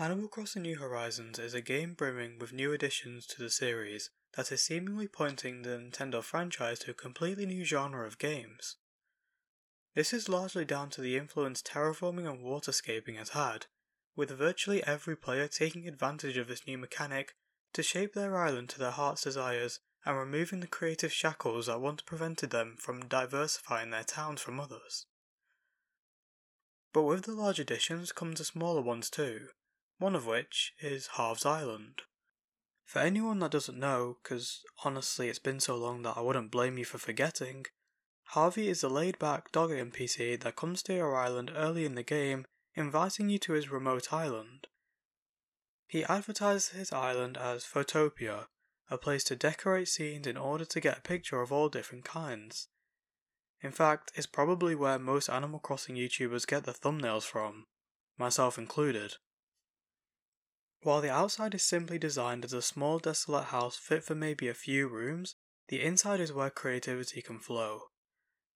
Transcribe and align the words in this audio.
Animal 0.00 0.28
Crossing 0.28 0.62
New 0.62 0.78
Horizons 0.78 1.38
is 1.38 1.52
a 1.52 1.60
game 1.60 1.92
brimming 1.92 2.38
with 2.38 2.54
new 2.54 2.72
additions 2.72 3.26
to 3.26 3.42
the 3.42 3.50
series 3.50 4.08
that 4.34 4.50
is 4.50 4.62
seemingly 4.62 5.06
pointing 5.06 5.60
the 5.60 5.76
Nintendo 5.76 6.22
franchise 6.22 6.78
to 6.78 6.92
a 6.92 6.94
completely 6.94 7.44
new 7.44 7.66
genre 7.66 8.06
of 8.06 8.16
games. 8.16 8.76
This 9.94 10.14
is 10.14 10.26
largely 10.26 10.64
down 10.64 10.88
to 10.90 11.02
the 11.02 11.18
influence 11.18 11.60
terraforming 11.60 12.26
and 12.26 12.42
waterscaping 12.42 13.18
has 13.18 13.30
had, 13.30 13.66
with 14.16 14.30
virtually 14.30 14.82
every 14.84 15.18
player 15.18 15.46
taking 15.46 15.86
advantage 15.86 16.38
of 16.38 16.48
this 16.48 16.66
new 16.66 16.78
mechanic 16.78 17.34
to 17.74 17.82
shape 17.82 18.14
their 18.14 18.38
island 18.38 18.70
to 18.70 18.78
their 18.78 18.92
heart's 18.92 19.24
desires 19.24 19.80
and 20.06 20.16
removing 20.16 20.60
the 20.60 20.66
creative 20.66 21.12
shackles 21.12 21.66
that 21.66 21.82
once 21.82 22.00
prevented 22.00 22.48
them 22.48 22.76
from 22.78 23.06
diversifying 23.06 23.90
their 23.90 24.04
towns 24.04 24.40
from 24.40 24.60
others. 24.60 25.04
But 26.94 27.02
with 27.02 27.24
the 27.24 27.32
large 27.32 27.60
additions 27.60 28.12
comes 28.12 28.38
the 28.38 28.46
smaller 28.46 28.80
ones 28.80 29.10
too, 29.10 29.48
one 30.00 30.16
of 30.16 30.26
which 30.26 30.72
is 30.80 31.08
Harv's 31.08 31.44
Island. 31.44 32.02
For 32.86 32.98
anyone 33.00 33.38
that 33.40 33.52
doesn't 33.52 33.78
know, 33.78 34.16
because 34.22 34.62
honestly 34.82 35.28
it's 35.28 35.38
been 35.38 35.60
so 35.60 35.76
long 35.76 36.02
that 36.02 36.16
I 36.16 36.22
wouldn't 36.22 36.50
blame 36.50 36.78
you 36.78 36.86
for 36.86 36.98
forgetting, 36.98 37.66
Harvey 38.28 38.68
is 38.68 38.82
a 38.82 38.88
laid 38.88 39.18
back 39.18 39.52
dog 39.52 39.70
NPC 39.70 40.40
that 40.40 40.56
comes 40.56 40.82
to 40.84 40.94
your 40.94 41.14
island 41.14 41.52
early 41.54 41.84
in 41.84 41.96
the 41.96 42.02
game, 42.02 42.46
inviting 42.74 43.28
you 43.28 43.38
to 43.40 43.52
his 43.52 43.70
remote 43.70 44.12
island. 44.12 44.68
He 45.86 46.04
advertises 46.04 46.70
his 46.70 46.92
island 46.92 47.36
as 47.36 47.64
Photopia, 47.64 48.46
a 48.88 48.96
place 48.96 49.22
to 49.24 49.36
decorate 49.36 49.88
scenes 49.88 50.26
in 50.26 50.38
order 50.38 50.64
to 50.64 50.80
get 50.80 50.98
a 50.98 51.02
picture 51.02 51.42
of 51.42 51.52
all 51.52 51.68
different 51.68 52.04
kinds. 52.04 52.68
In 53.60 53.70
fact, 53.70 54.12
it's 54.14 54.26
probably 54.26 54.74
where 54.74 54.98
most 54.98 55.28
Animal 55.28 55.58
Crossing 55.58 55.96
YouTubers 55.96 56.46
get 56.46 56.64
their 56.64 56.72
thumbnails 56.72 57.24
from, 57.24 57.66
myself 58.16 58.56
included. 58.56 59.16
While 60.82 61.02
the 61.02 61.10
outside 61.10 61.54
is 61.54 61.62
simply 61.62 61.98
designed 61.98 62.44
as 62.44 62.54
a 62.54 62.62
small 62.62 62.98
desolate 62.98 63.46
house 63.46 63.76
fit 63.76 64.02
for 64.02 64.14
maybe 64.14 64.48
a 64.48 64.54
few 64.54 64.88
rooms, 64.88 65.36
the 65.68 65.82
inside 65.82 66.20
is 66.20 66.32
where 66.32 66.48
creativity 66.48 67.20
can 67.20 67.38
flow. 67.38 67.90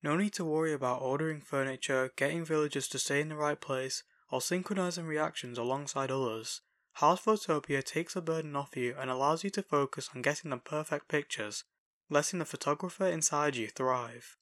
No 0.02 0.16
need 0.16 0.32
to 0.34 0.44
worry 0.44 0.72
about 0.72 1.02
ordering 1.02 1.40
furniture, 1.40 2.12
getting 2.16 2.44
villagers 2.44 2.88
to 2.88 2.98
stay 2.98 3.20
in 3.20 3.28
the 3.28 3.36
right 3.36 3.60
place, 3.60 4.02
or 4.30 4.40
synchronizing 4.40 5.06
reactions 5.06 5.58
alongside 5.58 6.10
others. 6.10 6.62
Harv's 6.94 7.22
Photopia 7.22 7.82
takes 7.82 8.14
the 8.14 8.22
burden 8.22 8.56
off 8.56 8.76
you 8.76 8.94
and 8.98 9.10
allows 9.10 9.44
you 9.44 9.50
to 9.50 9.62
focus 9.62 10.08
on 10.14 10.22
getting 10.22 10.50
the 10.50 10.56
perfect 10.56 11.08
pictures, 11.08 11.64
letting 12.08 12.38
the 12.38 12.44
photographer 12.44 13.06
inside 13.06 13.56
you 13.56 13.68
thrive. 13.68 14.36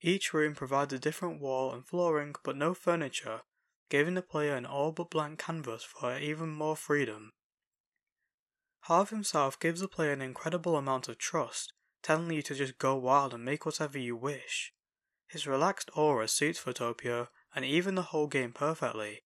Each 0.00 0.32
room 0.32 0.54
provides 0.54 0.92
a 0.92 0.98
different 0.98 1.40
wall 1.40 1.72
and 1.72 1.86
flooring 1.86 2.34
but 2.42 2.56
no 2.56 2.74
furniture, 2.74 3.42
giving 3.90 4.14
the 4.14 4.22
player 4.22 4.54
an 4.54 4.64
all 4.64 4.92
but 4.92 5.10
blank 5.10 5.38
canvas 5.38 5.82
for 5.82 6.16
even 6.16 6.48
more 6.48 6.76
freedom. 6.76 7.32
Harv 8.84 9.10
himself 9.10 9.60
gives 9.60 9.80
the 9.80 9.88
player 9.88 10.12
an 10.12 10.22
incredible 10.22 10.76
amount 10.76 11.08
of 11.08 11.18
trust, 11.18 11.74
telling 12.02 12.30
you 12.30 12.40
to 12.40 12.54
just 12.54 12.78
go 12.78 12.96
wild 12.96 13.34
and 13.34 13.44
make 13.44 13.66
whatever 13.66 13.98
you 13.98 14.16
wish. 14.16 14.72
His 15.28 15.46
relaxed 15.46 15.90
aura 15.94 16.28
suits 16.28 16.58
Photopia 16.58 17.28
and 17.54 17.64
even 17.64 17.94
the 17.94 18.10
whole 18.10 18.26
game 18.26 18.52
perfectly. 18.52 19.24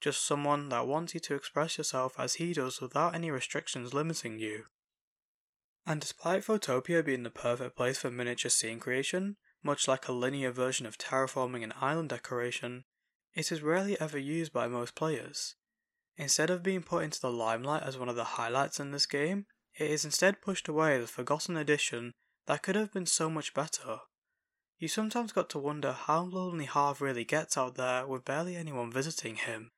Just 0.00 0.24
someone 0.24 0.68
that 0.68 0.86
wants 0.86 1.14
you 1.14 1.20
to 1.20 1.34
express 1.34 1.78
yourself 1.78 2.14
as 2.18 2.34
he 2.34 2.52
does 2.52 2.80
without 2.80 3.14
any 3.14 3.30
restrictions 3.30 3.94
limiting 3.94 4.38
you. 4.38 4.66
And 5.86 6.00
despite 6.00 6.44
Photopia 6.44 7.02
being 7.02 7.24
the 7.24 7.30
perfect 7.30 7.76
place 7.76 7.98
for 7.98 8.10
miniature 8.10 8.50
scene 8.50 8.80
creation, 8.80 9.36
much 9.62 9.88
like 9.88 10.08
a 10.08 10.12
linear 10.12 10.50
version 10.50 10.86
of 10.86 10.98
terraforming 10.98 11.64
an 11.64 11.72
island 11.80 12.10
decoration, 12.10 12.84
it 13.34 13.50
is 13.50 13.62
rarely 13.62 14.00
ever 14.00 14.18
used 14.18 14.52
by 14.52 14.66
most 14.66 14.94
players. 14.94 15.56
Instead 16.16 16.50
of 16.50 16.62
being 16.62 16.82
put 16.82 17.02
into 17.02 17.20
the 17.20 17.30
limelight 17.30 17.82
as 17.82 17.98
one 17.98 18.08
of 18.08 18.16
the 18.16 18.24
highlights 18.24 18.78
in 18.78 18.92
this 18.92 19.06
game, 19.06 19.46
it 19.78 19.90
is 19.90 20.04
instead 20.04 20.40
pushed 20.40 20.68
away 20.68 20.96
as 20.96 21.04
a 21.04 21.08
forgotten 21.08 21.56
addition 21.56 22.12
that 22.46 22.62
could 22.62 22.76
have 22.76 22.92
been 22.92 23.06
so 23.06 23.28
much 23.28 23.54
better. 23.54 23.98
You 24.78 24.88
sometimes 24.88 25.32
got 25.32 25.48
to 25.50 25.58
wonder 25.58 25.92
how 25.92 26.22
lonely 26.22 26.66
Harv 26.66 27.00
really 27.00 27.24
gets 27.24 27.56
out 27.56 27.74
there 27.74 28.06
with 28.06 28.24
barely 28.24 28.54
anyone 28.54 28.92
visiting 28.92 29.36
him. 29.36 29.70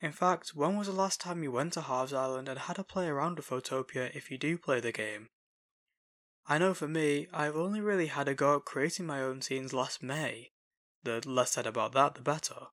In 0.00 0.12
fact, 0.12 0.50
when 0.54 0.76
was 0.76 0.86
the 0.86 0.92
last 0.92 1.20
time 1.20 1.42
you 1.42 1.50
went 1.50 1.72
to 1.72 1.80
Harv's 1.80 2.12
Island 2.12 2.48
and 2.48 2.58
had 2.58 2.78
a 2.78 2.84
play 2.84 3.08
around 3.08 3.36
with 3.36 3.46
Photopia 3.46 4.10
if 4.14 4.30
you 4.30 4.38
do 4.38 4.56
play 4.56 4.78
the 4.78 4.92
game? 4.92 5.28
I 6.46 6.58
know 6.58 6.72
for 6.72 6.86
me, 6.86 7.26
I've 7.32 7.56
only 7.56 7.80
really 7.80 8.06
had 8.06 8.28
a 8.28 8.34
go 8.34 8.56
at 8.56 8.64
creating 8.64 9.06
my 9.06 9.20
own 9.20 9.42
scenes 9.42 9.72
last 9.72 10.02
May, 10.02 10.52
the 11.08 11.28
less 11.28 11.52
said 11.52 11.66
about 11.66 11.92
that, 11.92 12.14
the 12.14 12.22
better. 12.22 12.68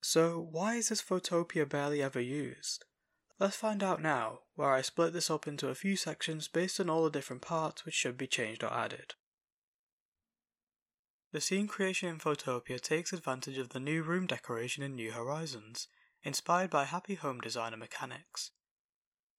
So, 0.00 0.48
why 0.50 0.74
is 0.74 0.88
this 0.88 1.00
Photopia 1.00 1.64
barely 1.66 2.02
ever 2.02 2.20
used? 2.20 2.84
Let's 3.38 3.56
find 3.56 3.82
out 3.82 4.02
now, 4.02 4.40
where 4.54 4.72
I 4.72 4.82
split 4.82 5.12
this 5.12 5.30
up 5.30 5.46
into 5.46 5.68
a 5.68 5.74
few 5.74 5.96
sections 5.96 6.48
based 6.48 6.80
on 6.80 6.90
all 6.90 7.04
the 7.04 7.10
different 7.10 7.42
parts 7.42 7.84
which 7.84 7.94
should 7.94 8.16
be 8.16 8.26
changed 8.26 8.64
or 8.64 8.72
added. 8.72 9.14
The 11.32 11.40
scene 11.40 11.66
creation 11.66 12.08
in 12.08 12.18
Photopia 12.18 12.78
takes 12.78 13.12
advantage 13.12 13.58
of 13.58 13.70
the 13.70 13.80
new 13.80 14.02
room 14.02 14.26
decoration 14.26 14.82
in 14.82 14.94
New 14.94 15.12
Horizons, 15.12 15.88
inspired 16.22 16.70
by 16.70 16.84
Happy 16.84 17.14
Home 17.14 17.40
Designer 17.40 17.76
mechanics. 17.76 18.50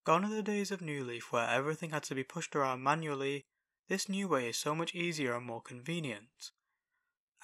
Gone 0.03 0.25
are 0.25 0.29
the 0.29 0.41
days 0.41 0.71
of 0.71 0.81
New 0.81 1.03
Leaf 1.03 1.31
where 1.31 1.47
everything 1.47 1.91
had 1.91 2.03
to 2.03 2.15
be 2.15 2.23
pushed 2.23 2.55
around 2.55 2.83
manually, 2.83 3.45
this 3.89 4.09
new 4.09 4.27
way 4.27 4.49
is 4.49 4.57
so 4.57 4.73
much 4.73 4.95
easier 4.95 5.35
and 5.35 5.45
more 5.45 5.61
convenient. 5.61 6.51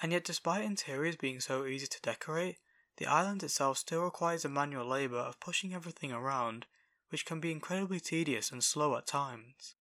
And 0.02 0.12
yet, 0.12 0.24
despite 0.24 0.64
interiors 0.64 1.16
being 1.16 1.40
so 1.40 1.66
easy 1.66 1.86
to 1.86 2.00
decorate, 2.00 2.58
the 2.96 3.06
island 3.06 3.42
itself 3.42 3.78
still 3.78 4.02
requires 4.02 4.42
the 4.42 4.48
manual 4.48 4.86
labour 4.86 5.18
of 5.18 5.40
pushing 5.40 5.74
everything 5.74 6.12
around, 6.12 6.66
which 7.10 7.26
can 7.26 7.40
be 7.40 7.52
incredibly 7.52 8.00
tedious 8.00 8.50
and 8.50 8.64
slow 8.64 8.96
at 8.96 9.06
times. 9.06 9.74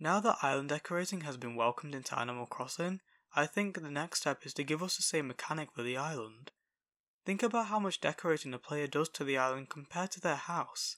Now 0.00 0.20
that 0.20 0.38
island 0.42 0.68
decorating 0.68 1.22
has 1.22 1.36
been 1.36 1.56
welcomed 1.56 1.94
into 1.94 2.18
Animal 2.18 2.46
Crossing, 2.46 3.00
I 3.34 3.46
think 3.46 3.80
the 3.80 3.90
next 3.90 4.20
step 4.20 4.46
is 4.46 4.54
to 4.54 4.64
give 4.64 4.82
us 4.82 4.96
the 4.96 5.02
same 5.02 5.28
mechanic 5.28 5.70
for 5.72 5.82
the 5.82 5.96
island. 5.96 6.52
Think 7.26 7.42
about 7.42 7.66
how 7.66 7.78
much 7.78 8.00
decorating 8.00 8.52
the 8.52 8.58
player 8.58 8.86
does 8.86 9.08
to 9.10 9.24
the 9.24 9.36
island 9.36 9.68
compared 9.68 10.12
to 10.12 10.20
their 10.20 10.36
house, 10.36 10.96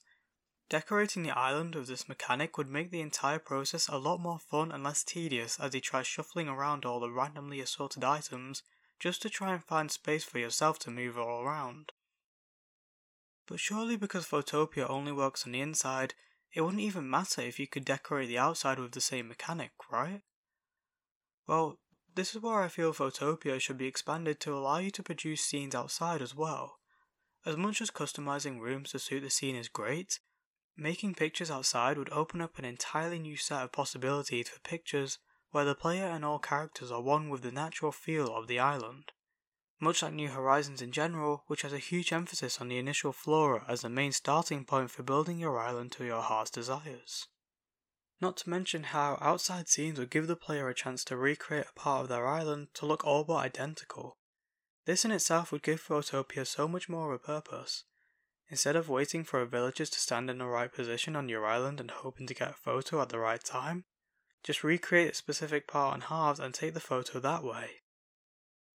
Decorating 0.70 1.24
the 1.24 1.36
island 1.36 1.74
with 1.74 1.88
this 1.88 2.08
mechanic 2.08 2.56
would 2.56 2.68
make 2.68 2.92
the 2.92 3.00
entire 3.00 3.40
process 3.40 3.88
a 3.88 3.98
lot 3.98 4.20
more 4.20 4.38
fun 4.38 4.70
and 4.70 4.84
less 4.84 5.02
tedious 5.02 5.58
as 5.58 5.74
you 5.74 5.80
try 5.80 6.04
shuffling 6.04 6.48
around 6.48 6.84
all 6.84 7.00
the 7.00 7.10
randomly 7.10 7.58
assorted 7.58 8.04
items 8.04 8.62
just 9.00 9.20
to 9.22 9.28
try 9.28 9.52
and 9.52 9.64
find 9.64 9.90
space 9.90 10.22
for 10.22 10.38
yourself 10.38 10.78
to 10.78 10.90
move 10.92 11.18
all 11.18 11.42
around. 11.42 11.90
But 13.48 13.58
surely 13.58 13.96
because 13.96 14.26
Photopia 14.26 14.86
only 14.86 15.10
works 15.10 15.44
on 15.44 15.50
the 15.50 15.60
inside, 15.60 16.14
it 16.52 16.60
wouldn't 16.60 16.82
even 16.82 17.10
matter 17.10 17.42
if 17.42 17.58
you 17.58 17.66
could 17.66 17.84
decorate 17.84 18.28
the 18.28 18.38
outside 18.38 18.78
with 18.78 18.92
the 18.92 19.00
same 19.00 19.26
mechanic, 19.26 19.72
right? 19.90 20.22
Well, 21.48 21.80
this 22.14 22.32
is 22.36 22.42
where 22.42 22.62
I 22.62 22.68
feel 22.68 22.92
Photopia 22.92 23.58
should 23.58 23.78
be 23.78 23.88
expanded 23.88 24.38
to 24.40 24.54
allow 24.54 24.78
you 24.78 24.92
to 24.92 25.02
produce 25.02 25.40
scenes 25.40 25.74
outside 25.74 26.22
as 26.22 26.36
well. 26.36 26.76
As 27.44 27.56
much 27.56 27.80
as 27.80 27.90
customizing 27.90 28.60
rooms 28.60 28.90
to 28.90 29.00
suit 29.00 29.22
the 29.22 29.30
scene 29.30 29.56
is 29.56 29.68
great, 29.68 30.20
Making 30.82 31.14
pictures 31.14 31.50
outside 31.50 31.98
would 31.98 32.08
open 32.08 32.40
up 32.40 32.58
an 32.58 32.64
entirely 32.64 33.18
new 33.18 33.36
set 33.36 33.62
of 33.62 33.70
possibilities 33.70 34.48
for 34.48 34.60
pictures 34.60 35.18
where 35.50 35.66
the 35.66 35.74
player 35.74 36.06
and 36.06 36.24
all 36.24 36.38
characters 36.38 36.90
are 36.90 37.02
one 37.02 37.28
with 37.28 37.42
the 37.42 37.52
natural 37.52 37.92
feel 37.92 38.34
of 38.34 38.46
the 38.46 38.58
island. 38.58 39.12
Much 39.78 40.00
like 40.02 40.14
New 40.14 40.28
Horizons 40.28 40.80
in 40.80 40.90
general, 40.90 41.44
which 41.48 41.60
has 41.60 41.74
a 41.74 41.78
huge 41.78 42.14
emphasis 42.14 42.62
on 42.62 42.68
the 42.68 42.78
initial 42.78 43.12
flora 43.12 43.62
as 43.68 43.82
the 43.82 43.90
main 43.90 44.10
starting 44.10 44.64
point 44.64 44.90
for 44.90 45.02
building 45.02 45.38
your 45.38 45.58
island 45.58 45.92
to 45.92 46.04
your 46.06 46.22
heart's 46.22 46.50
desires. 46.50 47.26
Not 48.18 48.38
to 48.38 48.48
mention 48.48 48.84
how 48.84 49.18
outside 49.20 49.68
scenes 49.68 49.98
would 49.98 50.10
give 50.10 50.28
the 50.28 50.34
player 50.34 50.70
a 50.70 50.74
chance 50.74 51.04
to 51.04 51.16
recreate 51.18 51.66
a 51.68 51.78
part 51.78 52.04
of 52.04 52.08
their 52.08 52.26
island 52.26 52.68
to 52.74 52.86
look 52.86 53.04
all 53.04 53.24
but 53.24 53.36
identical. 53.36 54.16
This 54.86 55.04
in 55.04 55.10
itself 55.10 55.52
would 55.52 55.62
give 55.62 55.82
Photopia 55.82 56.46
so 56.46 56.66
much 56.66 56.88
more 56.88 57.12
of 57.12 57.20
a 57.20 57.22
purpose, 57.22 57.84
Instead 58.50 58.74
of 58.74 58.88
waiting 58.88 59.22
for 59.22 59.44
villagers 59.44 59.88
to 59.90 60.00
stand 60.00 60.28
in 60.28 60.38
the 60.38 60.46
right 60.46 60.72
position 60.72 61.14
on 61.14 61.28
your 61.28 61.46
island 61.46 61.78
and 61.78 61.90
hoping 61.90 62.26
to 62.26 62.34
get 62.34 62.50
a 62.50 62.54
photo 62.54 63.00
at 63.00 63.08
the 63.08 63.18
right 63.18 63.44
time, 63.44 63.84
just 64.42 64.64
recreate 64.64 65.12
a 65.12 65.14
specific 65.14 65.68
part 65.68 65.94
on 65.94 66.00
Harv's 66.00 66.40
and 66.40 66.52
take 66.52 66.74
the 66.74 66.80
photo 66.80 67.20
that 67.20 67.44
way. 67.44 67.82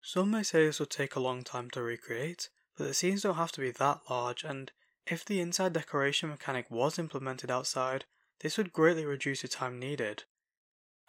Some 0.02 0.32
may 0.32 0.44
say 0.44 0.66
this 0.66 0.80
would 0.80 0.92
take 0.92 1.16
a 1.16 1.20
long 1.20 1.44
time 1.44 1.70
to 1.72 1.82
recreate, 1.82 2.50
but 2.78 2.86
the 2.88 2.94
scenes 2.94 3.24
don't 3.24 3.36
have 3.36 3.52
to 3.54 3.62
be 3.62 3.72
that 3.72 4.02
large, 4.10 4.44
and 4.44 4.72
if 5.06 5.26
the 5.26 5.42
inside 5.42 5.74
decoration 5.74 6.30
mechanic 6.30 6.72
was 6.72 6.98
implemented 6.98 7.52
outside, 7.52 8.06
this 8.40 8.58
would 8.58 8.72
greatly 8.72 9.06
reduce 9.06 9.42
the 9.42 9.48
time 9.48 9.78
needed. 9.78 10.24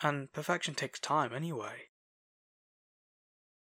And 0.02 0.32
perfection 0.32 0.74
takes 0.74 0.98
time 0.98 1.32
anyway. 1.32 1.88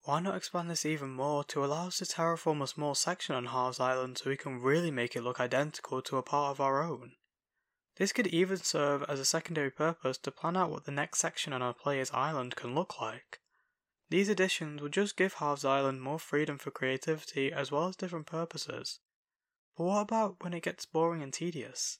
Why 0.04 0.20
not 0.20 0.36
expand 0.36 0.70
this 0.70 0.84
even 0.84 1.10
more 1.10 1.44
to 1.44 1.64
allow 1.64 1.86
us 1.86 1.96
to 1.98 2.04
terraform 2.04 2.62
a 2.62 2.66
small 2.66 2.94
section 2.94 3.34
on 3.34 3.46
Harv's 3.46 3.80
Island 3.80 4.18
so 4.18 4.28
we 4.28 4.36
can 4.36 4.60
really 4.60 4.90
make 4.90 5.16
it 5.16 5.22
look 5.22 5.40
identical 5.40 6.02
to 6.02 6.18
a 6.18 6.22
part 6.22 6.50
of 6.50 6.60
our 6.60 6.82
own? 6.82 7.12
This 7.96 8.12
could 8.12 8.26
even 8.26 8.58
serve 8.58 9.02
as 9.04 9.18
a 9.18 9.24
secondary 9.24 9.70
purpose 9.70 10.18
to 10.18 10.30
plan 10.30 10.58
out 10.58 10.70
what 10.70 10.84
the 10.84 10.92
next 10.92 11.20
section 11.20 11.54
on 11.54 11.62
our 11.62 11.72
player's 11.72 12.10
island 12.10 12.54
can 12.54 12.74
look 12.74 13.00
like. 13.00 13.40
These 14.10 14.28
additions 14.28 14.82
would 14.82 14.92
just 14.92 15.16
give 15.16 15.34
Harv's 15.34 15.64
Island 15.64 16.02
more 16.02 16.18
freedom 16.18 16.58
for 16.58 16.70
creativity 16.70 17.50
as 17.50 17.72
well 17.72 17.88
as 17.88 17.96
different 17.96 18.26
purposes. 18.26 19.00
But 19.74 19.84
what 19.84 20.02
about 20.02 20.44
when 20.44 20.52
it 20.52 20.64
gets 20.64 20.84
boring 20.84 21.22
and 21.22 21.32
tedious? 21.32 21.98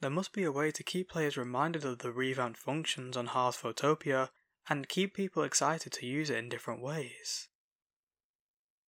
There 0.00 0.08
must 0.10 0.32
be 0.32 0.44
a 0.44 0.50
way 0.50 0.70
to 0.70 0.82
keep 0.82 1.10
players 1.10 1.36
reminded 1.36 1.84
of 1.84 1.98
the 1.98 2.12
revamped 2.12 2.58
functions 2.58 3.14
on 3.14 3.26
Harv's 3.26 3.58
Photopia 3.58 4.30
and 4.68 4.88
keep 4.88 5.14
people 5.14 5.42
excited 5.42 5.92
to 5.92 6.06
use 6.06 6.30
it 6.30 6.38
in 6.38 6.48
different 6.48 6.80
ways. 6.80 7.48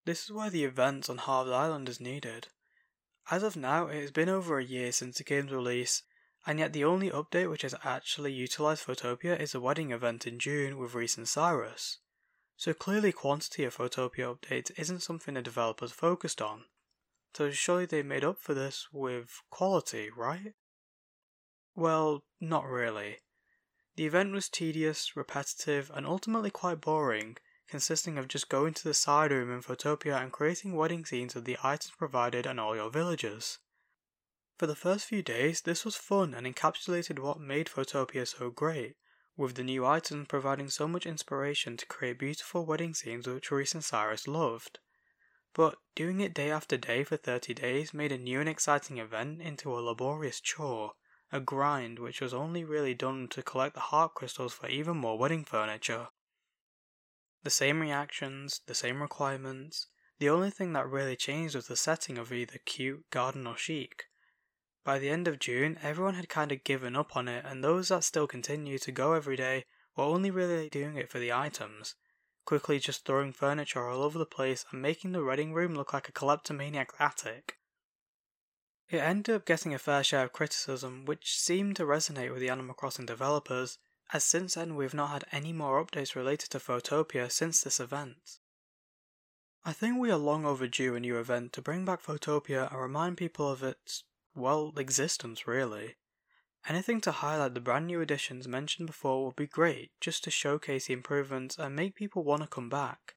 This 0.05 0.23
is 0.23 0.31
where 0.31 0.49
the 0.49 0.63
events 0.63 1.09
on 1.09 1.17
Harv's 1.17 1.51
Island 1.51 1.89
is 1.89 1.99
needed. 1.99 2.47
As 3.31 3.41
of 3.41 3.55
now, 3.55 3.87
it 3.87 4.01
has 4.01 4.11
been 4.11 4.29
over 4.29 4.59
a 4.59 4.63
year 4.63 4.91
since 4.91 5.17
the 5.17 5.23
game's 5.23 5.51
release, 5.51 6.03
and 6.45 6.59
yet 6.59 6.73
the 6.73 6.83
only 6.83 7.09
update 7.09 7.49
which 7.49 7.63
has 7.63 7.73
actually 7.83 8.31
utilised 8.31 8.83
Photopia 8.83 9.35
is 9.35 9.53
the 9.53 9.59
wedding 9.59 9.91
event 9.91 10.27
in 10.27 10.37
June 10.37 10.77
with 10.77 10.93
Reese 10.93 11.17
and 11.17 11.27
Cyrus. 11.27 11.97
So 12.55 12.73
clearly 12.73 13.11
quantity 13.11 13.63
of 13.63 13.75
Photopia 13.75 14.33
updates 14.33 14.71
isn't 14.77 15.01
something 15.01 15.33
the 15.33 15.41
developers 15.41 15.91
focused 15.91 16.41
on. 16.41 16.65
So 17.33 17.49
surely 17.49 17.85
they 17.85 18.03
made 18.03 18.23
up 18.23 18.37
for 18.37 18.53
this 18.53 18.87
with 18.93 19.41
quality, 19.49 20.09
right? 20.15 20.53
Well, 21.75 22.23
not 22.39 22.65
really. 22.65 23.17
The 23.95 24.05
event 24.05 24.33
was 24.33 24.49
tedious, 24.49 25.15
repetitive, 25.15 25.89
and 25.93 26.05
ultimately 26.05 26.51
quite 26.51 26.81
boring, 26.81 27.37
consisting 27.67 28.17
of 28.17 28.27
just 28.27 28.49
going 28.49 28.73
to 28.73 28.83
the 28.83 28.93
side 28.93 29.31
room 29.31 29.49
in 29.49 29.61
Photopia 29.61 30.17
and 30.17 30.33
creating 30.33 30.75
wedding 30.75 31.05
scenes 31.05 31.33
with 31.33 31.45
the 31.45 31.57
items 31.63 31.93
provided 31.97 32.45
and 32.45 32.59
all 32.59 32.75
your 32.75 32.89
villagers. 32.89 33.59
For 34.57 34.67
the 34.67 34.75
first 34.75 35.05
few 35.05 35.23
days, 35.23 35.61
this 35.61 35.85
was 35.85 35.95
fun 35.95 36.33
and 36.33 36.45
encapsulated 36.45 37.19
what 37.19 37.39
made 37.39 37.69
Photopia 37.69 38.25
so 38.25 38.49
great, 38.49 38.97
with 39.37 39.55
the 39.55 39.63
new 39.63 39.85
items 39.85 40.27
providing 40.27 40.69
so 40.69 40.89
much 40.89 41.05
inspiration 41.05 41.77
to 41.77 41.85
create 41.85 42.19
beautiful 42.19 42.65
wedding 42.65 42.93
scenes 42.93 43.27
which 43.27 43.49
Reese 43.49 43.73
and 43.73 43.83
Cyrus 43.83 44.27
loved. 44.27 44.79
But 45.53 45.77
doing 45.95 46.19
it 46.19 46.33
day 46.33 46.51
after 46.51 46.75
day 46.75 47.05
for 47.05 47.15
30 47.15 47.53
days 47.53 47.93
made 47.93 48.11
a 48.11 48.17
new 48.17 48.41
and 48.41 48.49
exciting 48.49 48.97
event 48.97 49.41
into 49.41 49.73
a 49.73 49.79
laborious 49.79 50.41
chore, 50.41 50.95
a 51.35 51.39
grind 51.41 51.99
which 51.99 52.21
was 52.21 52.33
only 52.33 52.63
really 52.63 52.93
done 52.93 53.27
to 53.27 53.43
collect 53.43 53.73
the 53.73 53.81
heart 53.91 54.13
crystals 54.13 54.53
for 54.53 54.69
even 54.69 54.95
more 54.95 55.17
wedding 55.17 55.43
furniture. 55.43 56.07
The 57.43 57.49
same 57.49 57.81
reactions, 57.81 58.61
the 58.67 58.73
same 58.73 59.01
requirements, 59.01 59.87
the 60.17 60.29
only 60.29 60.49
thing 60.49 60.71
that 60.73 60.89
really 60.89 61.17
changed 61.17 61.55
was 61.55 61.67
the 61.67 61.75
setting 61.75 62.17
of 62.17 62.31
either 62.31 62.59
cute, 62.65 63.09
garden, 63.11 63.45
or 63.45 63.57
chic. 63.57 64.05
By 64.85 64.97
the 64.97 65.09
end 65.09 65.27
of 65.27 65.39
June, 65.39 65.77
everyone 65.83 66.13
had 66.13 66.29
kind 66.29 66.53
of 66.53 66.63
given 66.63 66.95
up 66.95 67.17
on 67.17 67.27
it, 67.27 67.43
and 67.45 67.61
those 67.61 67.89
that 67.89 68.05
still 68.05 68.27
continued 68.27 68.81
to 68.83 68.93
go 68.93 69.11
every 69.11 69.35
day 69.35 69.65
were 69.97 70.05
only 70.05 70.31
really 70.31 70.69
doing 70.69 70.95
it 70.95 71.11
for 71.11 71.19
the 71.19 71.33
items, 71.33 71.95
quickly 72.45 72.79
just 72.79 73.03
throwing 73.03 73.33
furniture 73.33 73.89
all 73.89 74.03
over 74.03 74.17
the 74.17 74.25
place 74.25 74.65
and 74.71 74.81
making 74.81 75.11
the 75.11 75.23
wedding 75.23 75.53
room 75.53 75.75
look 75.75 75.91
like 75.91 76.07
a 76.07 76.13
kleptomaniac 76.13 76.93
attic. 76.97 77.57
It 78.89 78.97
ended 78.97 79.35
up 79.35 79.45
getting 79.45 79.73
a 79.73 79.79
fair 79.79 80.03
share 80.03 80.25
of 80.25 80.33
criticism, 80.33 81.05
which 81.05 81.39
seemed 81.39 81.75
to 81.77 81.85
resonate 81.85 82.31
with 82.31 82.39
the 82.39 82.49
Animal 82.49 82.75
Crossing 82.75 83.05
developers, 83.05 83.79
as 84.13 84.23
since 84.23 84.53
then 84.53 84.75
we've 84.75 84.93
not 84.93 85.09
had 85.09 85.25
any 85.31 85.51
more 85.51 85.83
updates 85.83 86.15
related 86.15 86.51
to 86.51 86.59
Photopia 86.59 87.29
since 87.31 87.61
this 87.61 87.79
event. 87.79 88.39
I 89.63 89.73
think 89.73 89.97
we 89.97 90.11
are 90.11 90.17
long 90.17 90.45
overdue 90.45 90.95
a 90.95 90.99
new 90.99 91.17
event 91.17 91.51
to 91.53 91.61
bring 91.61 91.85
back 91.85 92.01
Photopia 92.01 92.69
and 92.69 92.79
remind 92.79 93.17
people 93.17 93.49
of 93.49 93.63
its 93.63 94.03
well, 94.35 94.73
existence 94.77 95.47
really. 95.47 95.95
Anything 96.67 97.01
to 97.01 97.11
highlight 97.11 97.53
the 97.53 97.61
brand 97.61 97.87
new 97.87 98.01
additions 98.01 98.47
mentioned 98.47 98.87
before 98.87 99.25
would 99.25 99.35
be 99.35 99.47
great 99.47 99.91
just 99.99 100.23
to 100.25 100.31
showcase 100.31 100.87
the 100.87 100.93
improvements 100.93 101.57
and 101.57 101.75
make 101.75 101.95
people 101.95 102.23
want 102.23 102.41
to 102.43 102.47
come 102.47 102.69
back. 102.69 103.15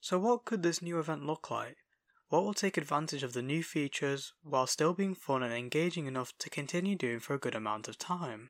So, 0.00 0.18
what 0.18 0.44
could 0.44 0.62
this 0.62 0.82
new 0.82 0.98
event 0.98 1.24
look 1.24 1.50
like? 1.50 1.81
What 2.32 2.44
will 2.44 2.54
take 2.54 2.78
advantage 2.78 3.22
of 3.22 3.34
the 3.34 3.42
new 3.42 3.62
features 3.62 4.32
while 4.42 4.66
still 4.66 4.94
being 4.94 5.14
fun 5.14 5.42
and 5.42 5.52
engaging 5.52 6.06
enough 6.06 6.32
to 6.38 6.48
continue 6.48 6.96
doing 6.96 7.20
for 7.20 7.34
a 7.34 7.38
good 7.38 7.54
amount 7.54 7.88
of 7.88 7.98
time? 7.98 8.48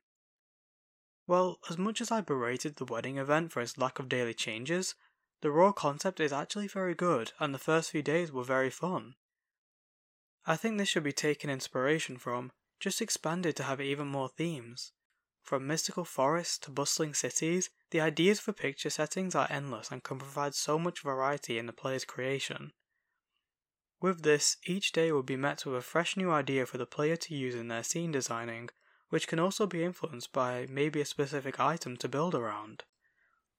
Well, 1.27 1.59
as 1.69 1.77
much 1.77 1.99
as 1.99 2.09
I 2.09 2.21
berated 2.21 2.77
the 2.77 2.85
wedding 2.85 3.17
event 3.17 3.51
for 3.51 3.59
its 3.59 3.77
lack 3.77 3.99
of 3.99 4.07
daily 4.07 4.33
changes, 4.33 4.95
the 5.41 5.51
raw 5.51 5.73
concept 5.73 6.21
is 6.21 6.31
actually 6.31 6.69
very 6.69 6.95
good 6.95 7.33
and 7.41 7.53
the 7.53 7.59
first 7.59 7.91
few 7.91 8.01
days 8.01 8.31
were 8.31 8.45
very 8.45 8.69
fun. 8.69 9.15
I 10.45 10.55
think 10.55 10.77
this 10.77 10.87
should 10.87 11.03
be 11.03 11.11
taken 11.11 11.49
inspiration 11.49 12.15
from, 12.15 12.53
just 12.79 13.01
expanded 13.01 13.57
to 13.57 13.63
have 13.63 13.81
even 13.81 14.07
more 14.07 14.29
themes. 14.29 14.93
From 15.41 15.67
mystical 15.67 16.05
forests 16.05 16.57
to 16.59 16.71
bustling 16.71 17.13
cities, 17.13 17.69
the 17.91 17.99
ideas 17.99 18.39
for 18.39 18.53
picture 18.53 18.89
settings 18.89 19.35
are 19.35 19.47
endless 19.49 19.91
and 19.91 20.01
can 20.01 20.19
provide 20.19 20.55
so 20.55 20.79
much 20.79 21.01
variety 21.01 21.57
in 21.57 21.65
the 21.65 21.73
player's 21.73 22.05
creation. 22.05 22.71
With 24.03 24.23
this, 24.23 24.57
each 24.65 24.91
day 24.91 25.13
will 25.13 25.23
be 25.23 25.37
met 25.37 25.65
with 25.65 25.77
a 25.77 25.81
fresh 25.81 26.17
new 26.17 26.29
idea 26.29 26.65
for 26.65 26.77
the 26.77 26.85
player 26.85 27.15
to 27.15 27.33
use 27.33 27.55
in 27.55 27.69
their 27.69 27.85
scene 27.85 28.11
designing, 28.11 28.69
which 29.07 29.29
can 29.29 29.39
also 29.39 29.65
be 29.65 29.81
influenced 29.81 30.33
by 30.33 30.67
maybe 30.69 30.99
a 30.99 31.05
specific 31.05 31.57
item 31.57 31.95
to 31.95 32.09
build 32.09 32.35
around. 32.35 32.83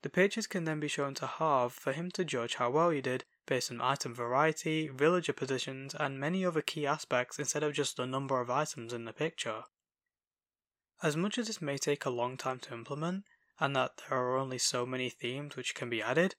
The 0.03 0.11
pictures 0.11 0.47
can 0.47 0.65
then 0.65 0.81
be 0.81 0.87
shown 0.87 1.15
to 1.15 1.27
Harv 1.27 1.73
for 1.73 1.95
him 1.95 2.11
to 2.11 2.27
judge 2.27 2.57
how 2.57 2.69
well 2.69 2.93
you 2.93 3.01
did 3.01 3.25
based 3.47 3.71
on 3.71 3.81
item 3.81 4.15
variety, 4.15 4.89
villager 4.89 5.33
positions, 5.33 5.95
and 5.95 6.21
many 6.21 6.45
other 6.45 6.61
key 6.61 6.87
aspects 6.87 7.39
instead 7.39 7.63
of 7.63 7.73
just 7.73 7.97
the 7.97 8.07
number 8.07 8.39
of 8.39 8.51
items 8.51 8.93
in 8.93 9.07
the 9.07 9.15
picture. 9.15 9.63
As 11.03 11.17
much 11.17 11.39
as 11.39 11.47
this 11.47 11.63
may 11.63 11.79
take 11.79 12.05
a 12.05 12.11
long 12.11 12.37
time 12.37 12.59
to 12.59 12.75
implement, 12.75 13.25
and 13.61 13.75
that 13.77 14.03
there 14.11 14.19
are 14.19 14.37
only 14.37 14.59
so 14.59 14.85
many 14.85 15.09
themes 15.09 15.57
which 15.57 15.75
can 15.75 15.89
be 15.89 16.03
added, 16.03 16.35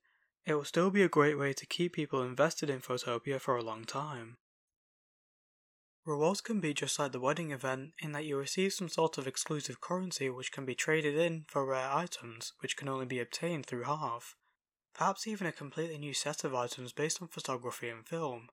it 0.45 0.53
will 0.53 0.63
still 0.63 0.91
be 0.91 1.01
a 1.01 1.09
great 1.09 1.37
way 1.37 1.53
to 1.53 1.65
keep 1.65 1.93
people 1.93 2.21
invested 2.21 2.69
in 2.69 2.79
Photopia 2.79 3.39
for 3.39 3.57
a 3.57 3.63
long 3.63 3.83
time. 3.83 4.37
Rewards 6.05 6.39
can 6.39 6.59
be 6.59 6.71
just 6.71 6.99
like 6.99 7.13
the 7.13 7.19
wedding 7.19 7.49
event 7.49 7.93
in 7.99 8.11
that 8.11 8.25
you 8.25 8.37
receive 8.37 8.73
some 8.73 8.89
sort 8.89 9.17
of 9.17 9.25
exclusive 9.25 9.81
currency 9.81 10.29
which 10.29 10.51
can 10.51 10.63
be 10.63 10.75
traded 10.75 11.17
in 11.17 11.45
for 11.47 11.65
rare 11.65 11.89
items 11.91 12.53
which 12.59 12.77
can 12.77 12.87
only 12.87 13.07
be 13.07 13.19
obtained 13.19 13.65
through 13.65 13.85
Harv. 13.85 14.35
perhaps 14.93 15.25
even 15.25 15.47
a 15.47 15.51
completely 15.51 15.97
new 15.97 16.13
set 16.13 16.43
of 16.43 16.53
items 16.53 16.93
based 16.93 17.21
on 17.23 17.27
photography 17.27 17.89
and 17.89 18.07
film. 18.07 18.49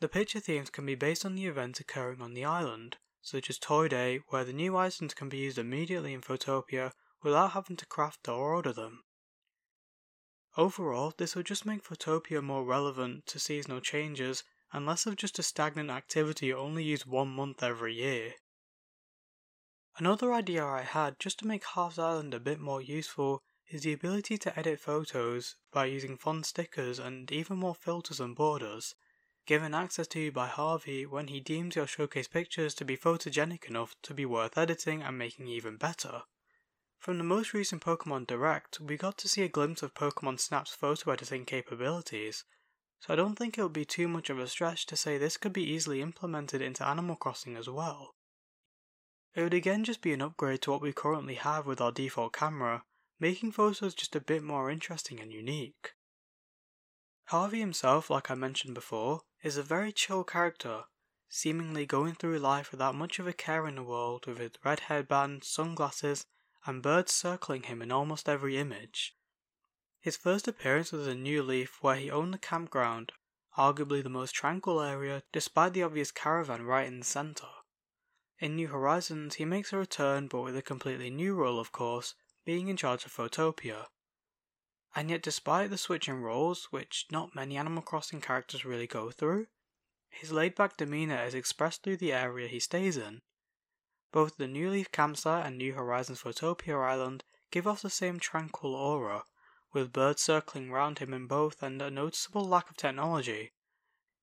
The 0.00 0.08
picture 0.08 0.40
themes 0.40 0.70
can 0.70 0.84
be 0.84 0.96
based 0.96 1.24
on 1.24 1.36
the 1.36 1.46
events 1.46 1.78
occurring 1.78 2.20
on 2.20 2.34
the 2.34 2.44
island, 2.44 2.96
such 3.22 3.48
as 3.48 3.58
Toy 3.58 3.86
Day, 3.86 4.20
where 4.28 4.44
the 4.44 4.52
new 4.52 4.76
items 4.76 5.14
can 5.14 5.28
be 5.28 5.38
used 5.38 5.58
immediately 5.58 6.12
in 6.12 6.20
Photopia 6.20 6.92
without 7.22 7.52
having 7.52 7.76
to 7.76 7.86
craft 7.86 8.28
or 8.28 8.54
order 8.54 8.72
them. 8.72 9.04
Overall, 10.56 11.14
this 11.16 11.36
will 11.36 11.44
just 11.44 11.64
make 11.64 11.84
Photopia 11.84 12.42
more 12.42 12.64
relevant 12.64 13.26
to 13.26 13.38
seasonal 13.38 13.80
changes 13.80 14.42
and 14.72 14.84
less 14.84 15.06
of 15.06 15.16
just 15.16 15.38
a 15.38 15.42
stagnant 15.42 15.90
activity 15.90 16.52
only 16.52 16.82
used 16.82 17.06
one 17.06 17.28
month 17.28 17.62
every 17.62 17.94
year. 17.94 18.34
Another 19.96 20.32
idea 20.32 20.64
I 20.64 20.82
had 20.82 21.20
just 21.20 21.38
to 21.40 21.46
make 21.46 21.64
Harv's 21.64 21.98
Island 21.98 22.34
a 22.34 22.40
bit 22.40 22.58
more 22.58 22.80
useful 22.80 23.42
is 23.68 23.82
the 23.82 23.92
ability 23.92 24.38
to 24.38 24.58
edit 24.58 24.80
photos 24.80 25.56
by 25.70 25.84
using 25.84 26.16
font 26.16 26.46
stickers 26.46 26.98
and 26.98 27.30
even 27.30 27.56
more 27.56 27.74
filters 27.74 28.18
and 28.18 28.34
borders, 28.34 28.94
given 29.46 29.74
access 29.74 30.06
to 30.08 30.20
you 30.20 30.32
by 30.32 30.48
Harvey 30.48 31.06
when 31.06 31.28
he 31.28 31.38
deems 31.40 31.76
your 31.76 31.86
showcase 31.86 32.28
pictures 32.28 32.74
to 32.74 32.84
be 32.84 32.96
photogenic 32.96 33.66
enough 33.66 33.94
to 34.02 34.14
be 34.14 34.26
worth 34.26 34.58
editing 34.58 35.02
and 35.02 35.16
making 35.16 35.46
even 35.46 35.76
better. 35.76 36.22
From 37.00 37.16
the 37.16 37.24
most 37.24 37.54
recent 37.54 37.82
Pokemon 37.82 38.26
Direct, 38.26 38.78
we 38.78 38.98
got 38.98 39.16
to 39.18 39.28
see 39.28 39.40
a 39.40 39.48
glimpse 39.48 39.82
of 39.82 39.94
Pokemon 39.94 40.38
Snap's 40.38 40.74
photo 40.74 41.12
editing 41.12 41.46
capabilities, 41.46 42.44
so 42.98 43.14
I 43.14 43.16
don't 43.16 43.36
think 43.36 43.56
it 43.56 43.62
would 43.62 43.72
be 43.72 43.86
too 43.86 44.06
much 44.06 44.28
of 44.28 44.38
a 44.38 44.46
stretch 44.46 44.84
to 44.84 44.96
say 44.96 45.16
this 45.16 45.38
could 45.38 45.54
be 45.54 45.64
easily 45.64 46.02
implemented 46.02 46.60
into 46.60 46.86
Animal 46.86 47.16
Crossing 47.16 47.56
as 47.56 47.70
well. 47.70 48.16
It 49.34 49.42
would 49.42 49.54
again 49.54 49.82
just 49.82 50.02
be 50.02 50.12
an 50.12 50.20
upgrade 50.20 50.60
to 50.62 50.72
what 50.72 50.82
we 50.82 50.92
currently 50.92 51.36
have 51.36 51.64
with 51.64 51.80
our 51.80 51.90
default 51.90 52.34
camera, 52.34 52.84
making 53.18 53.52
photos 53.52 53.94
just 53.94 54.14
a 54.14 54.20
bit 54.20 54.42
more 54.42 54.70
interesting 54.70 55.20
and 55.20 55.32
unique. 55.32 55.94
Harvey 57.28 57.60
himself, 57.60 58.10
like 58.10 58.30
I 58.30 58.34
mentioned 58.34 58.74
before, 58.74 59.22
is 59.42 59.56
a 59.56 59.62
very 59.62 59.90
chill 59.90 60.22
character, 60.22 60.82
seemingly 61.30 61.86
going 61.86 62.14
through 62.14 62.40
life 62.40 62.70
without 62.70 62.94
much 62.94 63.18
of 63.18 63.26
a 63.26 63.32
care 63.32 63.66
in 63.66 63.76
the 63.76 63.82
world 63.82 64.26
with 64.26 64.36
his 64.36 64.50
red 64.62 64.80
headband, 64.80 65.44
sunglasses, 65.44 66.26
and 66.66 66.82
birds 66.82 67.12
circling 67.12 67.64
him 67.64 67.80
in 67.82 67.90
almost 67.90 68.28
every 68.28 68.58
image. 68.58 69.16
His 70.00 70.16
first 70.16 70.48
appearance 70.48 70.92
was 70.92 71.06
in 71.06 71.22
New 71.22 71.42
Leaf 71.42 71.78
where 71.82 71.96
he 71.96 72.10
owned 72.10 72.32
the 72.32 72.38
campground, 72.38 73.12
arguably 73.56 74.02
the 74.02 74.08
most 74.08 74.32
tranquil 74.32 74.80
area 74.80 75.22
despite 75.32 75.72
the 75.72 75.82
obvious 75.82 76.10
caravan 76.10 76.62
right 76.62 76.86
in 76.86 77.00
the 77.00 77.06
centre. 77.06 77.46
In 78.38 78.56
New 78.56 78.68
Horizons, 78.68 79.34
he 79.34 79.44
makes 79.44 79.72
a 79.72 79.76
return 79.76 80.26
but 80.26 80.40
with 80.40 80.56
a 80.56 80.62
completely 80.62 81.10
new 81.10 81.34
role, 81.34 81.60
of 81.60 81.72
course, 81.72 82.14
being 82.46 82.68
in 82.68 82.76
charge 82.76 83.04
of 83.04 83.12
Photopia. 83.12 83.88
And 84.96 85.10
yet, 85.10 85.22
despite 85.22 85.70
the 85.70 85.78
switch 85.78 86.08
in 86.08 86.22
roles, 86.22 86.68
which 86.70 87.06
not 87.12 87.34
many 87.34 87.56
Animal 87.56 87.82
Crossing 87.82 88.20
characters 88.20 88.64
really 88.64 88.86
go 88.86 89.10
through, 89.10 89.46
his 90.08 90.32
laid 90.32 90.54
back 90.54 90.76
demeanour 90.76 91.22
is 91.22 91.34
expressed 91.34 91.82
through 91.82 91.98
the 91.98 92.12
area 92.12 92.48
he 92.48 92.58
stays 92.58 92.96
in. 92.96 93.20
Both 94.12 94.36
the 94.36 94.48
New 94.48 94.70
Leaf 94.70 94.90
campsite 94.90 95.46
and 95.46 95.56
New 95.56 95.74
Horizons 95.74 96.20
Photopia 96.20 96.76
Island 96.76 97.24
give 97.50 97.66
off 97.66 97.82
the 97.82 97.90
same 97.90 98.18
tranquil 98.18 98.74
aura, 98.74 99.24
with 99.72 99.92
birds 99.92 100.22
circling 100.22 100.72
round 100.72 100.98
him 100.98 101.14
in 101.14 101.26
both 101.26 101.62
and 101.62 101.80
a 101.80 101.90
noticeable 101.90 102.46
lack 102.46 102.70
of 102.70 102.76
technology, 102.76 103.52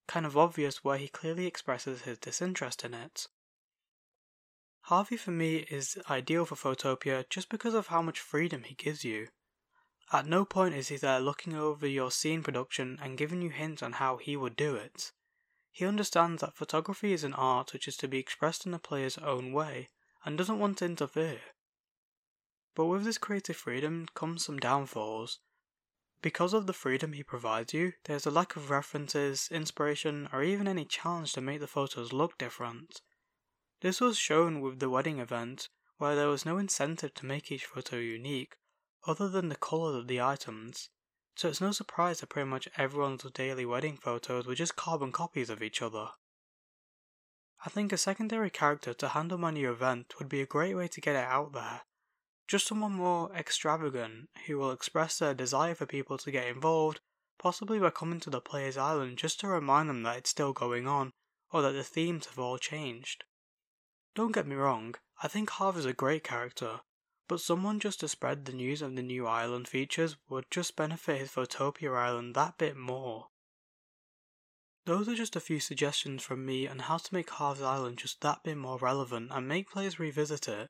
kind 0.06 0.26
of 0.26 0.36
obvious 0.36 0.84
where 0.84 0.98
he 0.98 1.08
clearly 1.08 1.46
expresses 1.46 2.02
his 2.02 2.18
disinterest 2.18 2.84
in 2.84 2.92
it. 2.92 3.28
Harvey 4.82 5.16
for 5.16 5.30
me 5.30 5.66
is 5.70 5.98
ideal 6.08 6.44
for 6.44 6.56
Photopia 6.56 7.24
just 7.28 7.48
because 7.48 7.74
of 7.74 7.88
how 7.88 8.02
much 8.02 8.20
freedom 8.20 8.64
he 8.64 8.74
gives 8.74 9.04
you. 9.04 9.28
At 10.12 10.26
no 10.26 10.44
point 10.46 10.74
is 10.74 10.88
he 10.88 10.96
there 10.96 11.20
looking 11.20 11.54
over 11.54 11.86
your 11.86 12.10
scene 12.10 12.42
production 12.42 12.98
and 13.02 13.18
giving 13.18 13.42
you 13.42 13.50
hints 13.50 13.82
on 13.82 13.94
how 13.94 14.16
he 14.16 14.36
would 14.36 14.56
do 14.56 14.74
it. 14.76 15.12
He 15.78 15.86
understands 15.86 16.40
that 16.40 16.56
photography 16.56 17.12
is 17.12 17.22
an 17.22 17.34
art 17.34 17.72
which 17.72 17.86
is 17.86 17.96
to 17.98 18.08
be 18.08 18.18
expressed 18.18 18.66
in 18.66 18.72
the 18.72 18.80
player's 18.80 19.16
own 19.16 19.52
way 19.52 19.90
and 20.24 20.36
doesn't 20.36 20.58
want 20.58 20.78
to 20.78 20.84
interfere. 20.84 21.40
But 22.74 22.86
with 22.86 23.04
this 23.04 23.16
creative 23.16 23.56
freedom 23.56 24.08
comes 24.12 24.44
some 24.44 24.58
downfalls. 24.58 25.38
Because 26.20 26.52
of 26.52 26.66
the 26.66 26.72
freedom 26.72 27.12
he 27.12 27.22
provides 27.22 27.74
you, 27.74 27.92
there's 28.06 28.26
a 28.26 28.30
lack 28.32 28.56
of 28.56 28.70
references, 28.70 29.48
inspiration, 29.52 30.28
or 30.32 30.42
even 30.42 30.66
any 30.66 30.84
challenge 30.84 31.32
to 31.34 31.40
make 31.40 31.60
the 31.60 31.68
photos 31.68 32.12
look 32.12 32.36
different. 32.38 33.00
This 33.80 34.00
was 34.00 34.18
shown 34.18 34.60
with 34.60 34.80
the 34.80 34.90
wedding 34.90 35.20
event, 35.20 35.68
where 35.98 36.16
there 36.16 36.26
was 36.26 36.44
no 36.44 36.58
incentive 36.58 37.14
to 37.14 37.24
make 37.24 37.52
each 37.52 37.66
photo 37.66 37.98
unique, 37.98 38.56
other 39.06 39.28
than 39.28 39.48
the 39.48 39.54
colours 39.54 39.94
of 39.94 40.08
the 40.08 40.20
items, 40.20 40.90
so 41.38 41.48
it's 41.48 41.60
no 41.60 41.70
surprise 41.70 42.18
that 42.18 42.30
pretty 42.30 42.48
much 42.48 42.68
everyone's 42.76 43.22
daily 43.32 43.64
wedding 43.64 43.96
photos 43.96 44.44
were 44.44 44.56
just 44.56 44.74
carbon 44.74 45.12
copies 45.12 45.48
of 45.48 45.62
each 45.62 45.80
other. 45.80 46.08
I 47.64 47.70
think 47.70 47.92
a 47.92 47.96
secondary 47.96 48.50
character 48.50 48.92
to 48.94 49.08
handle 49.10 49.38
my 49.38 49.52
new 49.52 49.70
event 49.70 50.14
would 50.18 50.28
be 50.28 50.40
a 50.40 50.46
great 50.46 50.74
way 50.74 50.88
to 50.88 51.00
get 51.00 51.14
it 51.14 51.24
out 51.24 51.52
there, 51.52 51.82
just 52.48 52.66
someone 52.66 52.94
more 52.94 53.30
extravagant 53.32 54.30
who 54.48 54.58
will 54.58 54.72
express 54.72 55.20
their 55.20 55.32
desire 55.32 55.76
for 55.76 55.86
people 55.86 56.18
to 56.18 56.32
get 56.32 56.48
involved, 56.48 56.98
possibly 57.38 57.78
by 57.78 57.90
coming 57.90 58.18
to 58.18 58.30
the 58.30 58.40
player's 58.40 58.76
island 58.76 59.16
just 59.16 59.38
to 59.38 59.46
remind 59.46 59.88
them 59.88 60.02
that 60.02 60.16
it's 60.16 60.30
still 60.30 60.52
going 60.52 60.88
on, 60.88 61.12
or 61.52 61.62
that 61.62 61.70
the 61.70 61.84
themes 61.84 62.26
have 62.26 62.40
all 62.40 62.58
changed. 62.58 63.22
Don't 64.16 64.34
get 64.34 64.48
me 64.48 64.56
wrong, 64.56 64.96
I 65.22 65.28
think 65.28 65.50
Harv 65.50 65.76
is 65.76 65.86
a 65.86 65.92
great 65.92 66.24
character, 66.24 66.80
but 67.28 67.40
someone 67.40 67.78
just 67.78 68.00
to 68.00 68.08
spread 68.08 68.44
the 68.44 68.52
news 68.52 68.82
of 68.82 68.96
the 68.96 69.02
new 69.02 69.26
island 69.26 69.68
features 69.68 70.16
would 70.28 70.46
just 70.50 70.74
benefit 70.74 71.20
his 71.20 71.30
Photopia 71.30 71.92
island 71.92 72.34
that 72.34 72.58
bit 72.58 72.76
more. 72.76 73.28
Those 74.86 75.06
are 75.06 75.14
just 75.14 75.36
a 75.36 75.40
few 75.40 75.60
suggestions 75.60 76.22
from 76.22 76.46
me 76.46 76.66
on 76.66 76.78
how 76.78 76.96
to 76.96 77.14
make 77.14 77.28
Harv's 77.28 77.60
Island 77.60 77.98
just 77.98 78.22
that 78.22 78.42
bit 78.42 78.56
more 78.56 78.78
relevant 78.78 79.28
and 79.30 79.46
make 79.46 79.70
players 79.70 79.98
revisit 79.98 80.48
it. 80.48 80.68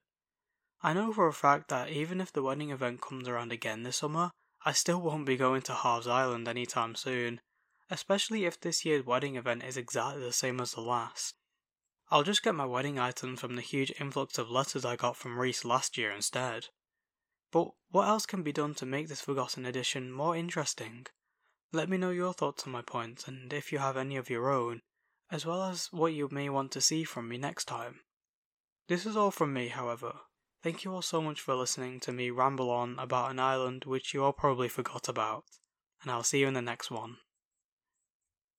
I 0.83 0.93
know 0.93 1.13
for 1.13 1.29
a 1.29 1.33
fact 1.33 1.69
that 1.69 1.91
even 1.91 2.21
if 2.21 2.33
the 2.33 2.43
wedding 2.43 2.71
event 2.71 3.01
comes 3.01 3.29
around 3.29 3.53
again 3.53 3.85
this 3.85 3.99
summer, 3.99 4.33
I 4.65 4.73
still 4.73 5.01
won't 5.01 5.25
be 5.25 5.37
going 5.37 5.63
to 5.63 5.73
Harv's 5.73 6.09
Island 6.09 6.49
anytime 6.49 6.97
soon, 6.97 7.41
especially 7.91 8.45
if 8.45 8.61
this 8.61 8.85
year's 8.85 9.07
wedding 9.07 9.37
event 9.37 9.63
is 9.63 9.77
exactly 9.77 10.23
the 10.23 10.33
same 10.33 10.61
as 10.61 10.73
the 10.73 10.81
last. 10.81 11.38
I'll 12.11 12.23
just 12.23 12.43
get 12.43 12.55
my 12.55 12.65
wedding 12.65 12.99
item 12.99 13.37
from 13.37 13.57
the 13.57 13.63
huge 13.63 13.93
influx 14.01 14.39
of 14.39 14.51
letters 14.51 14.85
I 14.85 14.97
got 14.97 15.17
from 15.17 15.39
Reese 15.39 15.65
last 15.65 15.99
year 15.99 16.11
instead. 16.11 16.67
But 17.53 17.69
what 17.91 18.09
else 18.09 18.27
can 18.27 18.43
be 18.43 18.53
done 18.53 18.75
to 18.77 18.87
make 18.87 19.09
this 19.09 19.21
Forgotten 19.21 19.67
edition 19.67 20.11
more 20.13 20.37
interesting? 20.37 21.07
Let 21.73 21.89
me 21.89 21.99
know 21.99 22.11
your 22.11 22.33
thoughts 22.33 22.65
on 22.67 22.73
my 22.73 22.83
points 22.83 23.29
and 23.29 23.53
if 23.53 23.73
you 23.73 23.79
have 23.79 23.97
any 23.97 24.17
of 24.17 24.31
your 24.31 24.51
own, 24.51 24.81
as 25.31 25.45
well 25.45 25.63
as 25.65 25.89
what 25.93 26.15
you 26.15 26.29
may 26.31 26.49
want 26.49 26.73
to 26.73 26.81
see 26.81 27.05
from 27.05 27.29
me 27.29 27.37
next 27.37 27.67
time. 27.67 28.01
This 28.89 29.05
is 29.05 29.17
all 29.17 29.31
from 29.31 29.53
me, 29.53 29.69
however, 29.69 30.21
Thank 30.61 30.85
you 30.85 30.93
all 30.93 31.03
so 31.03 31.23
much 31.23 31.41
for 31.41 31.55
listening 31.55 32.01
to 32.01 32.13
me 32.13 32.31
ramble 32.31 32.69
on 32.71 32.99
about 32.99 33.31
an 33.31 33.39
island 33.39 33.85
which 33.85 34.13
you 34.13 34.25
all 34.25 34.33
probably 34.33 34.69
forgot 34.69 35.09
about, 35.09 35.45
and 36.03 36.11
I'll 36.11 36.25
see 36.25 36.41
you 36.41 36.49
in 36.49 36.55
the 36.55 36.63
next 36.63 36.91
one. 36.91 37.19